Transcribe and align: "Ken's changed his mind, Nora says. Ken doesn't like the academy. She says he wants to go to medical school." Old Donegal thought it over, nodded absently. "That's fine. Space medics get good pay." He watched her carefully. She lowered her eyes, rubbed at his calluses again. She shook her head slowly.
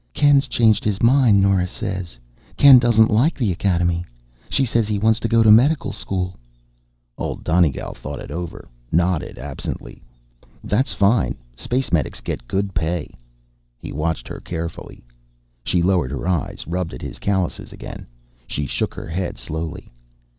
"Ken's 0.15 0.47
changed 0.47 0.83
his 0.83 0.99
mind, 0.99 1.41
Nora 1.43 1.67
says. 1.67 2.17
Ken 2.57 2.79
doesn't 2.79 3.11
like 3.11 3.35
the 3.37 3.51
academy. 3.51 4.03
She 4.49 4.65
says 4.65 4.87
he 4.87 4.97
wants 4.97 5.19
to 5.19 5.27
go 5.27 5.43
to 5.43 5.51
medical 5.51 5.91
school." 5.93 6.37
Old 7.19 7.43
Donegal 7.43 7.93
thought 7.93 8.17
it 8.19 8.31
over, 8.31 8.67
nodded 8.91 9.37
absently. 9.37 10.01
"That's 10.63 10.91
fine. 10.91 11.37
Space 11.55 11.91
medics 11.91 12.19
get 12.19 12.47
good 12.47 12.73
pay." 12.73 13.11
He 13.77 13.91
watched 13.91 14.27
her 14.27 14.39
carefully. 14.39 15.03
She 15.63 15.83
lowered 15.83 16.09
her 16.09 16.27
eyes, 16.27 16.65
rubbed 16.65 16.95
at 16.95 17.03
his 17.03 17.19
calluses 17.19 17.71
again. 17.71 18.07
She 18.47 18.65
shook 18.65 18.95
her 18.95 19.05
head 19.09 19.37
slowly. 19.37 19.91